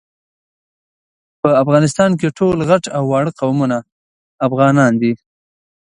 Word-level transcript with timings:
په 1.41 1.49
افغانستان 1.63 2.11
کي 2.19 2.27
ټول 2.37 2.57
غټ 2.69 2.83
او 2.97 3.03
واړه 3.11 3.31
قومونه 3.39 3.77
افغانان 4.47 4.91
دي 5.01 5.13